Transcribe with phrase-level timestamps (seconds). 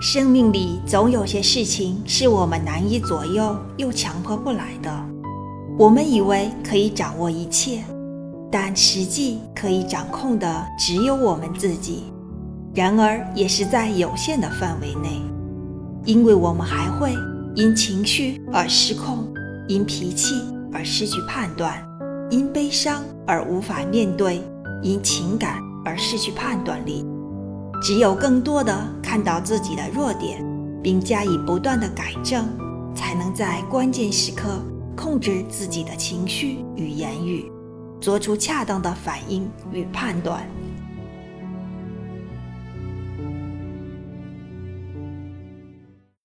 [0.00, 4.90] 生命里总有些事情是我们难以左右又强迫不来的。
[5.78, 7.82] 我们以为可以掌握一切，
[8.50, 12.04] 但实际可以掌控的只有我们自己。
[12.74, 15.22] 然而，也是在有限的范围内，
[16.04, 17.14] 因为我们还会
[17.54, 19.26] 因情绪而失控，
[19.66, 20.34] 因脾气
[20.72, 21.82] 而失去判断，
[22.30, 24.42] 因悲伤而无法面对，
[24.82, 27.06] 因情感而失去判断力。
[27.82, 30.44] 只有更多的看到自己的弱点，
[30.82, 32.46] 并加以不断的改正，
[32.94, 34.60] 才能在关键时刻
[34.96, 37.50] 控制自己的情绪与言语，
[38.00, 40.48] 做出恰当的反应与判断。